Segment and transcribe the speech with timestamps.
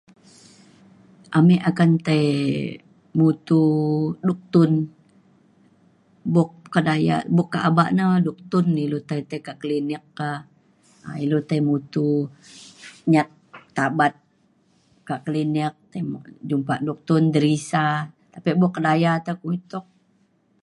[1.37, 2.23] Ame akan tai
[3.17, 3.63] mutu
[4.27, 4.71] duktun
[6.33, 10.31] buk kedaya buk kaba na duktun ilu tai tekak klinik ka
[11.07, 12.07] um ilu tai mutu
[13.11, 13.29] nyat
[13.75, 14.13] tabat
[15.07, 16.01] kak klinik tai
[16.49, 17.87] jumpa duktun terisa
[18.31, 19.85] tapek buk kedaya te kumbin tuk